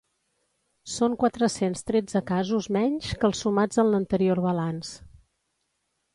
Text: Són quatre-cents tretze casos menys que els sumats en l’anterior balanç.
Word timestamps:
Són 0.93 1.17
quatre-cents 1.23 1.85
tretze 1.89 2.21
casos 2.31 2.71
menys 2.79 3.11
que 3.21 3.29
els 3.31 3.43
sumats 3.45 3.83
en 3.85 3.93
l’anterior 3.93 4.43
balanç. 4.49 4.93